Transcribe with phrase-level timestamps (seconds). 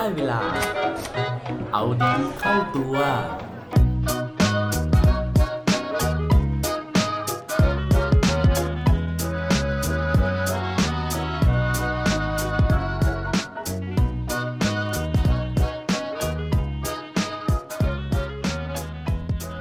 [0.00, 0.42] ได้เวลา
[1.72, 2.96] เอาดีเข้าตัว ค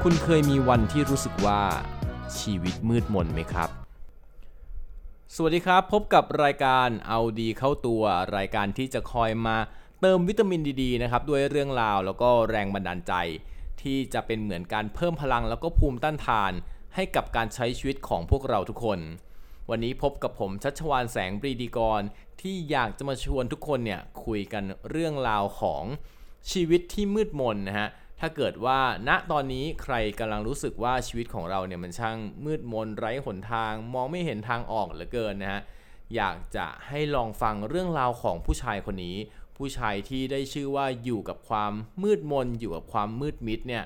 [0.08, 1.62] ุณเคยมีวันที่รู้สึกว่า
[2.40, 3.70] ชีวิตมืดมนไหมครับ
[5.36, 8.04] สวัสดีครับ พบกับรายการเอาดีเข้าตัว
[8.37, 9.57] รายการที่จะคอยมา
[10.02, 13.14] เติมวิตามินดีๆนะครับด้วยเรื่องราวแล้วก็แรงบันดาลใจ
[13.82, 16.52] ที่จะเป็นเหมือนการเพิ่มพลังแล้วก็ภูมิต้านทาน
[16.96, 19.00] ให้กับการใช้ชีวิตของพวกเราทุกคน
[19.70, 22.02] วันนี้พบกับผมชัชวานแสงปรีดีกร
[22.42, 25.84] ที่อยากจะมาชวนทุกคนเนี่ยคุยกันเรื่องราวของ
[26.52, 35.62] ชีวิตที่มืดมนนะฮะถ้าเกิดว่าณตอนนี้ใครกำลังรู้สึกว่าชีวิตของเราเนี่ยมันช่างมืดมนไร้หนทาง มองไม่เห็นทางออกเหลือเกินนะฮะ
[36.16, 39.18] อยากจะให้ลองฟังเรื่องราวของผู้ชายคนนี้
[39.60, 41.72] ผู้ชายที่ได้ชื่อว่าอยู่กับความ
[42.04, 43.84] มืดมนอยู่กับความมืดมิดเนี่ย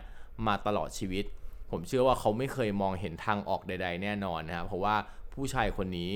[0.48, 1.26] มาตลอดชีวิต
[1.70, 4.96] ผมเชื่อว่าเขาไม่เคยมองเห็นทางออกใด ๆ แน่นอนนะครับเพราะว่า
[5.34, 6.12] ผู้ชายคนนี้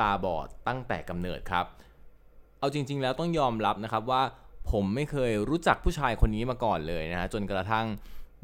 [0.00, 1.66] ตาบอดตั้งแต่กำเนิดครับ
[2.58, 4.22] เอาจริง ๆ แล้วต้องยอมรับนะครับว่า
[4.70, 7.86] ผมไม่เคยรู้จักผู้ชายคนนี้มาก่อนเลยนะฮะจนกระทั่ง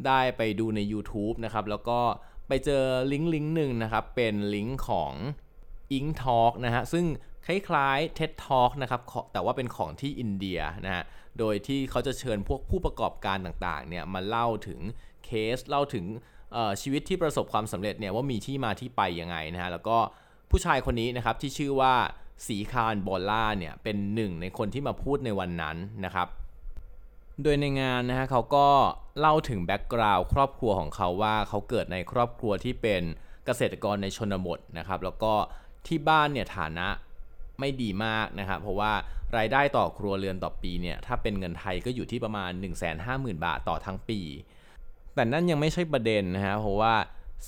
[0.07, 1.99] ได้ไปดูใน YouTube นะครับแล้วก็
[2.49, 5.13] ไปเจอลิงก์ลิงก์หนึ่งนะครับเป็นลิงก์ของ
[5.97, 7.05] Ink Talk นะฮะซึ่ง
[7.47, 9.01] คล้ายๆ TED Talk นะครับ
[9.33, 11.05] แต่ว่าเป็นของที่อินเดียนะฮะ
[11.39, 14.81] โดยที่เขาจะเชิญพวกผู้ประกอบการต่างๆเนี่ยมาเล่าถึง
[15.25, 16.05] เคสเล่าถึง
[16.81, 19.99] ชีวิตที่ประสบความสำเร็จเนี่ยว่ามีที่มาที่ไปยังไงนะฮะแล้วก็
[20.51, 21.95] ผู้ชายคนนี้นะครับที่ชื่อว่า
[22.47, 26.29] สีคารบอลล่าเนี่ยเป็นหนึ่งในคนที่มาพูดในวันนั้นนะครับ
[27.43, 28.69] โดยในงานนะฮะเขาก็
[29.19, 33.03] เล่าถึง background ครอบครัวของเขาว่าเขาเกิดในครอบครัวที่เป็น
[33.47, 35.33] เกษตรกรในชนบทนะครับ แล้วก็
[35.87, 36.87] ที่บ้านเนี่ยฐานะ
[37.61, 38.93] ไม่ดีมากนะครับเพราะว่า
[39.37, 42.51] รายได้ต่อครัวเรือนต่อปีเนี่ยถ้าเป็นเงินไทยก็อยู่ที่ประมาณ
[42.99, 44.21] 150,000 บาทต่อทั้งปี
[45.15, 46.95] แต่นั่นยังไม่ใช่ประเด็นนะฮะเพราะว่า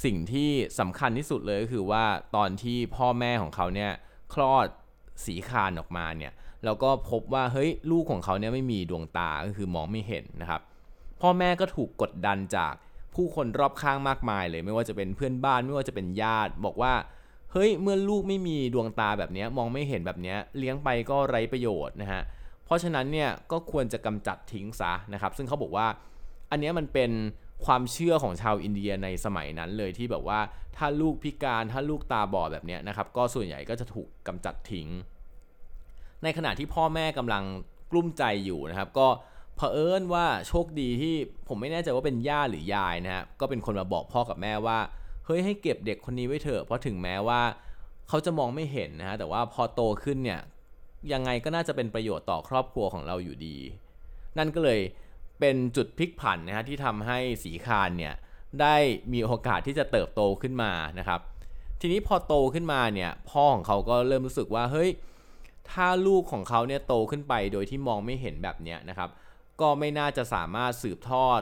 [0.05, 0.51] สิ่งที่
[0.81, 2.05] สำคัญที่สุดเลยก็คือว่า
[2.37, 3.91] ตอนที่พ่อแม่ของเขาเนี่ย
[4.35, 4.67] คลอด
[5.25, 6.33] สีคานออกมาเนี่ย
[6.65, 10.61] แล้วก็พบว่าเฮ้ยลูกของเขาเนี่ยไม่มีดวงตาก็คือมองไม่เห็นนะครับ
[11.21, 12.75] พ่อแม่ก็ถูกกดดันจาก
[13.15, 16.93] ผู้คนรอบข้างมากมายเลย ไม่ว่าจะเป็นเพื่อนบ้านไม่ว่าจะเป็นญาติ บอกว่า
[17.59, 22.23] เฮ้ยเมื่อลูกไม่มีดวงตาแบบนี้มองไม่เห็นแบบนี้เลี้ยงไปก็ไร้ประโยชน์นะฮะ
[22.65, 25.87] เพราะฉะนั้นเนี่ยก็ควรจะกำจัดทิ้งซะนะครับ ซึ่งเขาบอกว่า
[26.51, 27.11] อันนี้มันเป็น
[27.65, 30.41] ความเชื่อของชาวอินเดียในสมัยนั้นเลยที่แบบว่า
[30.77, 34.89] ถ้าลูกพิการถ้าลูกตาบอดแบบนี้นะครับก็ส่วนใหญ่ก็จะถูกกำจัดทิ้ง
[36.23, 37.45] ในขณะที่พ่อแม่กำลัง
[37.91, 39.09] กลุ้มใจอยู่นะครับ ก็
[39.57, 41.15] เผอิญว่าโชคดีที่
[41.49, 44.79] ผมไม่แน่ใจว่าเป็นย่าหรือยายนะฮะก็เป็นคนมาบอกพ่อกับแม่ว่า
[45.27, 47.43] เฮ้ยให้เก็บเด็กคนนี้ไว้เถอะเพราะถึงแม้ว่า
[48.09, 50.41] เขาจะมองไม่เห็นนะฮะแต่ว่าพอโตขึ้นเนี่ย
[51.13, 53.57] ยังไงก็น่าจะเป็นประโยชน์ต่อครอบครัวของเราอยู่ดี
[54.39, 54.81] นั่นก็เลย
[55.41, 58.15] เป็นจุดพลิกผันนะฮะที่ทำให้สีคานเนี่ย
[58.61, 58.77] ได้
[59.13, 61.21] มีโอกาสที่จะเติบโตขึ้นมานะครับ
[61.81, 64.91] ทีนี้พอโตขึ้นมาเนี่ยพ่อของเขาก็เริ่มรู้สึกว่าเฮ้ย
[65.71, 69.11] ถ้าลูกของเขาเนี่ยโตขึ้นไปโดยที่มองไม่เห็นแบบเนี้ยนะครับ
[69.61, 71.41] ก็ไม่น่าจะสามารถสืบทอด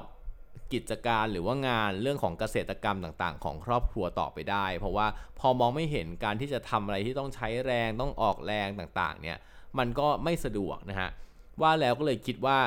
[0.72, 5.06] กิจการหรือว่างานเรื่องของเกษตรกรรมต่างๆ ของครอบครัวต่อไปได้ เพราะว่า
[5.38, 9.38] พอมองไม่เห็นการที่จะทำอะไรที่ต้องใช้แรงต้องออกแรงต่างๆเนี่ย
[9.78, 11.10] มันก็ไม่สะดวกนะฮะ
[11.62, 12.58] ว่าแล้วก็เลยคิดว่า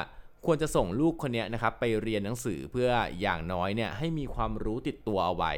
[0.45, 2.89] ควรจะส่งลูกคนนี้นะครับไปเรียนหนังสือเพื่อ
[3.21, 5.53] อย่างน้อยเนี่ยให้มีความรู้ติดตัวเอาไว้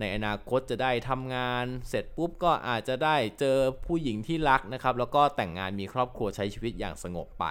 [0.00, 7.46] ในอนาคตจะได้ทำงาน เสร็จปุ๊บก็อาจจะได้เจอผู้หญิงที่รักนะครับ แล้วก็แต่งงานมีครอบครัวใช้ชีวิตอย่างสงบไป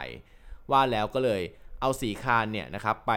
[0.72, 1.41] ว่าแล้วก็เลย
[1.81, 3.13] เอาสีคานเนี่ยนะครับไป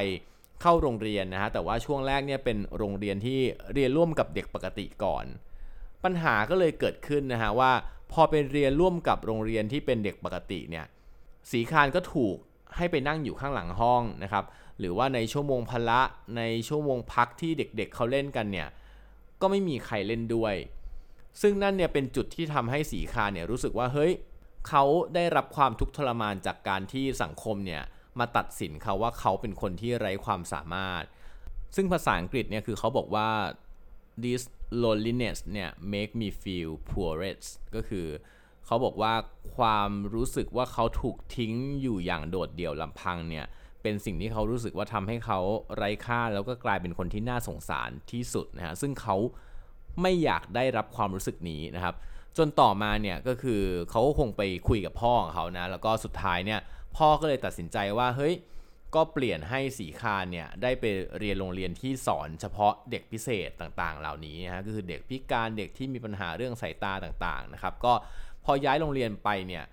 [0.63, 3.39] เข้าโรงเรียนนะฮะแต่ว่าช่วงแรกเนี่ยเป็นโรงเรียนที่
[3.73, 5.25] เรียนร่วมกับเด็กปกติก่อน
[6.05, 7.73] ปัญหาก็เลยเกิดขึ้นนะฮะว่า
[8.13, 10.87] พอเป็นเรียนร่วมกับโรงเรียนที่เป็นเด็กปกติเนี่ย
[11.51, 12.37] สีคานก็ถูก
[12.77, 14.45] ให้ไปนั่งอยู่ข้างหลังห้องนะครับ
[14.79, 16.01] หรือว่าในชั่วโมงพละ
[16.37, 18.69] ในชั่วโมงพักที่เด็กๆเเขาเล่นกันเนี่ย
[19.41, 20.55] ก็ไม่มีใครเล่นด้วย
[21.41, 24.13] ซึ่งนั่นเนี่ยเป็นจุดที่ทำให้สีคานเนี่ยรู้สึกว่าเฮ้ย
[24.69, 24.85] เขา
[25.15, 27.83] ได้รับความทุกข์ทรมานจากการที่สังคมเนี่ย
[28.21, 31.05] มาตัดสินเขาว่าเขาเป็นคนที่ไร้ความสามารถ
[31.77, 33.29] ซึ่งภาษาอังกฤษเนี่ยคือเขาบอกว่า
[34.23, 34.43] this
[34.83, 38.07] loneliness เนี่ย make me feel poorest ก็คือ
[38.67, 39.15] เขาบอกว่า
[39.57, 43.47] ความรู้สึกว่าเขาถูกทิ้งอยู่อย่างโดดเดี่ยวลำพังเนี่ย
[43.83, 45.41] เป็นสิ่งที่เขารู้สึกว่าทำให้เขา
[45.77, 49.17] ไร้ค่าแล้วก็กลายเป็นคนที่น่าสงสารที่สุดนะฮะ ซึ่งเขา
[50.03, 51.95] ไม่อยากได้รับความรู้สึกนี้นะครับ
[52.39, 56.61] จนต่อมาเนี่ยก็คือเขาก็คงไปคุยกับพ่อของเขานะ แล้วก็สุดท้ายเนี่ย
[56.99, 58.35] พ่อก็เลยตัดสินใจว่าเฮ้ย
[58.95, 60.85] ก็เปลี่ยนให้สีคานเนี่ยได้ไป
[61.19, 67.93] เรียนโรงเรียนที่สอนเฉพาะเด็กพิเศษต่างๆ เหล่านี้นะฮะก็คือเด็กพิการเด็กที่มีปัญหาเรื่องสายตาต่างๆนะครับก็
[68.45, 69.65] พอย้ายโรงเรียนไปเนี่ย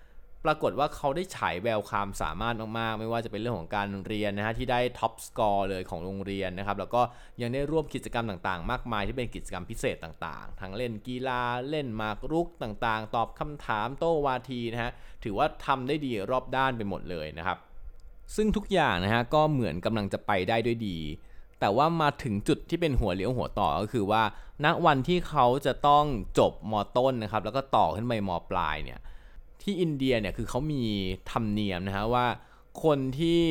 [0.45, 7.01] ปรากฏว่าเขาได้ฉายแววความสามารถมากๆ ไม่ว่าจะเป็นเรื่องของการเรียนนะฮะที่ได้ท็อปสกอร์เลยของโรงเรียนนะครับแล้วก็
[7.41, 14.91] ยังได้ร่วมกิจกรรมต่างๆ มากมายที่เป็นกิจกรรมพิเศษต่างๆ ทั้งเล่นกีฬาเล่นมากรุกต่างๆ ตอบคำถามโต้วาทีนะฮะ
[15.23, 17.57] ถือว่าทำได้ดีรอบด้านไปหมดเลยนะครับ
[18.35, 20.97] ซึ่งทุกอย่างนะฮะก็เหมือนกำลังจะไปได้ด้วยดี
[21.59, 24.23] แต่ว่ามาถึงจุดที่เป็นหัวเลี้ยวหัวต่อก็คือว่า
[24.65, 26.05] ณวันที่เขาจะต้อง
[26.39, 28.99] จบมต้นนะครับแล้วก็ต่อขึ้นไปมปลายเนี่ย
[29.61, 30.83] ที่อินเดียเนี่ยคือเขามี
[31.31, 32.27] ธรรมเนียมนะฮะว่า
[32.83, 33.43] คนที่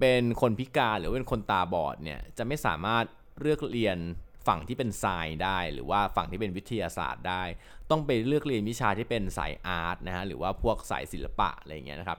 [0.00, 3.04] เป็นคนพิการหรือเป็นคนตาบอดเนี่ยจะไม่สามารถ
[3.40, 3.98] เลือกเรียน
[4.46, 7.42] ฝั่งที่เป็นไซน์ได้ หรือว่าฝั่งที่เป็นวิทยาศาสตร์ได้
[7.90, 12.18] ต้องไปเลือกเรียนวิชาที่เป็นสายอาร์ตนะฮะหรือว่าพวกสายศิลปะอะไรอย่างเงี้ยนะครับ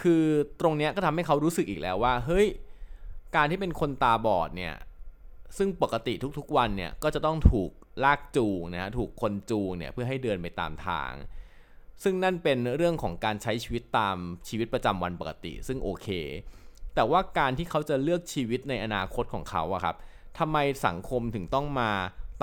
[0.00, 0.24] คือ
[0.60, 2.46] ตรงเนี้ยก็ทำให้เขารู้สึกอีกแล้วว่าเฮ้ย
[3.36, 4.74] การที่เป็นคนตาบอดเนี่ย
[5.58, 7.70] ซึ่งปกติทุกๆวันเนี่ยก็จะต้องถูก
[8.04, 11.10] ลากจูงนะฮะถูกคนจูงเนี่ยเพื่อให้เดินไปตามทาง
[12.02, 14.16] ซึ่งนั่นเป็นเรื่องของการใช้ชีวิตตาม
[14.48, 16.08] ชีวิตประจำวันปกติ ซึ่งโอเค
[16.94, 19.96] แต่ว่าการที่เขาจะเลือกชีวิตในอนาคตของเขาอะครับ
[20.38, 21.90] ทำไมสังคมถึงต้องมา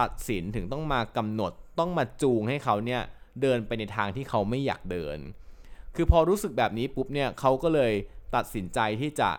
[0.01, 3.01] ตัดสินถึงต้องมากำหนด ต้องมาจูงให้เขาเนี่ย
[3.41, 5.17] เดินไปในทางที่เขาไม่อยากเดิน
[5.95, 7.93] คือพอรู้สึกแบบนี้ปุ๊บเนี่ยเขาก็เลย
[8.35, 9.29] ตัดสินใจที่จะ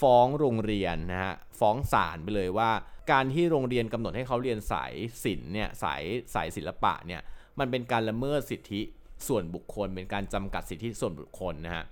[0.00, 2.70] ฟ้องโรงเรียนนะฮะฟ้องศาลไปเลยว่า
[3.12, 4.92] การที่โรงเรียนกำหนดให้เขาเรียนสาย
[5.24, 6.02] ศิลป์เนี่ยสาย
[6.34, 7.20] สายศิลปะเนี่ย
[7.58, 8.82] มันเป็นการละเมิดสิทธิ
[9.28, 11.84] ส่วนบุคคลเป็นการจำกัดสิทธิส่วนบุคคลนะฮะ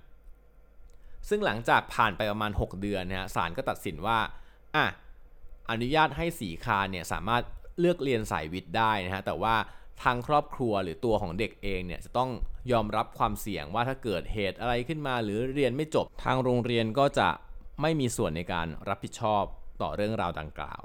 [1.29, 4.17] ซึ่งหลังจากผ่านไปประมาณ 6 เดือนนะฮะศาลก็ตัดสินว่า
[4.75, 4.85] อะ
[5.71, 7.43] อนุญาตให้สีคาเนี่ยสามารถ
[7.79, 9.55] เลือกเรียนสายวิทย์ได้นะฮะแต่ว่า
[10.03, 12.29] ทางครอบครัวหรือตัวของเด็กเองเนี่ยจะต้อง
[12.71, 17.29] ยอมรับความเสี่ยงว่าถ้าเกิดเหตุอะไรขึ้นมา หรือเรียนไม่จบทางโรงเรียนก็จะ
[17.81, 19.43] ไม่มีส่วนในการรับผิดชอบ
[19.81, 20.81] ต่อเรื่องราวดังกล่าว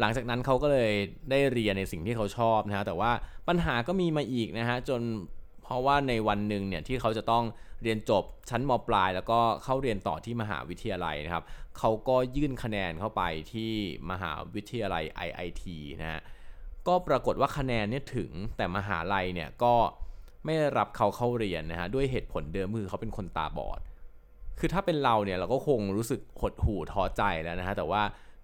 [0.00, 0.92] หลังจากนั้นเขาก็เลย
[1.30, 3.12] ได้เรียนในสิ่งที่เขาชอบนะฮะแต่ว่า
[3.48, 5.00] ปัญหาก็มีมาอีกนะฮะจน
[5.66, 7.44] เพราะว่าในวันหนึ่งเนี่ยที่เขาจะต้อง
[7.82, 11.44] เรียนจบชั้นมปลาย แล้วก็เข้าเรียนต่อที่มหาวิทยาลัยนะครับ
[11.78, 13.22] เขาก็ยื่นคะแนนเข้าไป
[13.52, 13.72] ที่
[14.10, 15.62] มหาวิทยาลัย IIT
[16.00, 16.20] นะฮะ
[16.86, 19.74] ก็ปรากฏว่าคะแนนเนี่ยถึงแต่มหาลัยเนี่ยก็
[20.44, 23.80] ไม่รับเขาเข้าเรียนนะฮะด้วยเหตุผลเดิมคือเขาเป็นคนตาบอด
[24.58, 28.02] คือถ้าเป็นเราเนี่ยเราก็คงรู้สึกหดหู่ท้อใจแล้วนะฮะแต่ว่า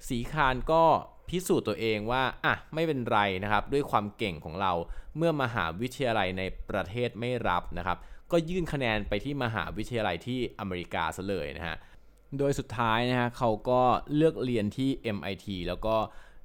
[0.08, 0.82] สีคานก็
[1.28, 4.72] พิสูจน์ตัวเองว่าอะไม่เป็นไรนะครับด้วยความเก่งของเรา
[5.16, 7.98] เมื่อมหาวิทยาลัยในประเทศไม่รับนะครับ
[8.32, 11.76] ก็ยื่นคะแนนไปที่มหาวิทยาลัยที่อเมริกาซะเลยนะฮะ
[12.38, 13.82] โดยสุดท้ายนะฮะเขาก็
[14.14, 15.96] เลือกเรียนที่ MIT แล้วก็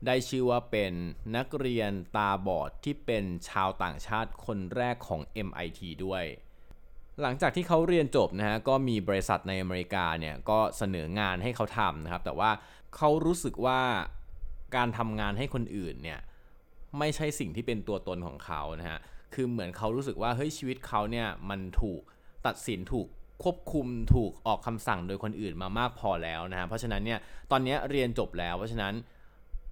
[0.07, 0.93] ได้ชื่อว่าเป็น
[1.35, 6.23] นักเรียนตาบอดที่เป็นชาวต่างชาติคนแรกของ MIT ด้วย
[7.21, 12.51] หลังจากที่เขาเรียนจบนะฮะก็มีบริษัทในอเมริกาเนี่ยก็เสนองานให้เขาทำนะครับ แต่ว่า
[12.95, 13.81] เขารู้สึกว่า
[14.75, 16.19] การทำงานให้คนอื่นเนี่ย
[16.99, 18.99] ไม่ใช่สิ่งที่เป็นตัวตนของเขานะฮะ
[19.33, 22.01] คือเหมือนเขารู้สึกว่าเฮ้ยชีวิตเขาเนี่ยมันถูก
[22.47, 23.07] ตัดสินถูก
[23.43, 27.19] ควบคุมถูกออกคำสั่งโดยคนอื่นมามากพอแล้วนะฮะเพราะฉะนั้นเนี่ย
[27.51, 28.93] ตอนนี้เรียนจบแล้ว เพราะฉะนั้น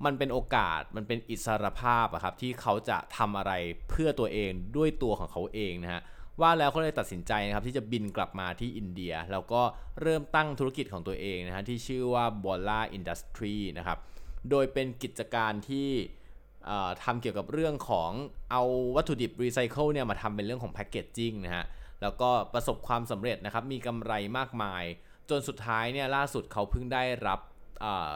[0.06, 3.54] มันเป็นโอกาสมันเป็นอิสรภาพอะครับที่เขาจะทำอะไร
[3.90, 6.02] เพื่อตัวเองด้วยตัวของเขาเองนะฮะ
[6.42, 9.62] ว่าแล้วเขาเลยตัดสินใจนะครับที่จะบินกลับมาที่อินเดีย แล้วก็
[10.02, 13.98] เริ่มตั้งธุรกิจของตัวเองนะฮะที่ชื่อว่า b o l a Industry นะครับ
[14.50, 15.90] โดยเป็นกิจการที่
[17.04, 18.12] ทำเกี่ยวกับเรื่องของ
[18.52, 18.64] เอา
[18.96, 21.66] วัตถุดิบรีไซเคิลเนี่ยมาทำเป็นเรื่องของแพคเกจจิ้งนะฮะ
[22.02, 24.84] แล้วก็ประสบความสำเร็จนะครับ มีกำไรมากมาย
[25.30, 27.40] จนสุดท้ายเนี่ยล่าสุดเขาเพิ่งได้รับ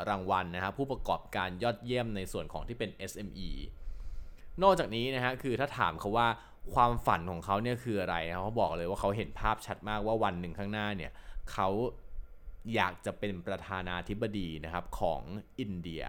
[0.09, 3.49] รางวัลนะครับผู้ประกอบการยอดเยี่ยมในส่วนของที่เป็น SME
[4.63, 6.27] นอกจากนี้นะฮะคือถ้าถามเขาว่า
[6.73, 11.11] ความฝันของเขาเนี่ยคืออะไรนะเขาบอกเลยว่าเขาเห็นภาพชัดมากว่าวันหนึ่งข้างหน้าเนี่ย
[11.51, 11.67] เขา
[12.75, 15.21] อยากจะเป็นประธานาธิบดีนะครับของ
[15.59, 16.05] อินเดีย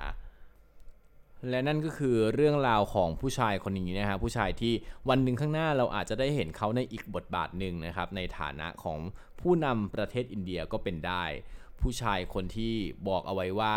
[1.51, 4.73] และนั่นก็คือเรื่องราวของผู้ชายคนนี้นะฮะผู้ชายที่
[5.09, 8.99] วันหนึ่งข้างหน้าเราอาจจะได้เห็นเขาในอีกบทบาทหนึ่งนะครับในฐานะของ
[9.41, 11.25] ผู้นำประเทศอินเดียก็เป็นได้
[11.81, 12.75] ผู้ชายคนที่
[13.09, 13.75] บอกเอาไว้ว่า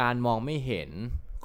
[0.00, 0.90] การมองไม่เห็น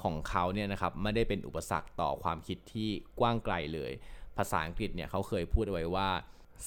[0.03, 3.91] ของเขาเนี่ยนะครับไม่ได้เป็นอุปสรรคต่อความคิดที่กว้างไกลเลย
[4.37, 6.09] ภาษาอังกฤษเนี่ยเขาเคยพูดเอาไว้ว่า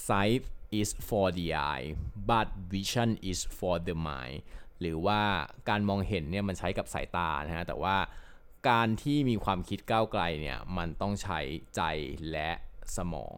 [0.06, 0.42] sight
[0.80, 1.88] is for the eye
[2.28, 4.38] but vision is for the mind
[4.80, 5.20] หรือว่า
[5.68, 7.96] การมองเห็นเนี่ยมันใช้กับสายตานะฮะแต่ว่า
[8.70, 11.40] การที่มีความคิดก้าวไกลเนี่ยมันต้องใช้
[11.76, 11.82] ใจ
[12.30, 12.50] และ
[12.96, 13.36] สมอง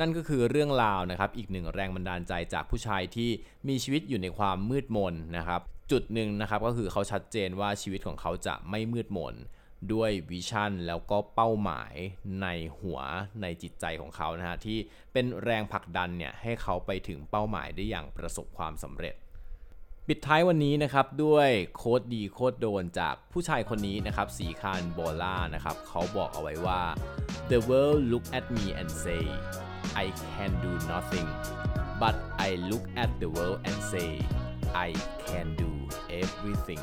[0.00, 3.30] นั่นก็คือเรื่องราวนะครับอีกหนึ่งแรงบันดาลใจจากผู้ชายที่
[3.68, 5.60] มีชีวิตอยู่ในความมืดมนนะครับ
[5.90, 9.34] จุดหนึ่งนะครับก็คือเขาชัดเจนว่าชีวิตของเขาจะไม่มืดมน
[9.92, 11.94] ด้วยวิชั่นแล้วก็เป้าหมาย
[12.42, 12.46] ใน
[12.80, 13.00] หัว
[13.42, 14.78] ในจิตใจของเขานะฮะที่
[15.12, 19.14] เป็นแรงผลักดันเนี่ยให้เขาไปถึงเป้าหมายได้อย่างประสบความสำเร็จ
[20.08, 26.82] ปิดท้ายวันนี้นะครับด้วยโค้ดดีโค้ดโดนจากผู้ชายคนนี้นะครับสีคานโบล่านะครับเขาบอกเอาไว้ว่า
[27.50, 29.24] the world look at me and say
[30.02, 31.28] I can do nothing
[32.02, 32.16] but
[32.46, 34.10] I look at the world and say
[34.86, 34.88] I
[35.26, 35.70] can do
[36.22, 36.82] everything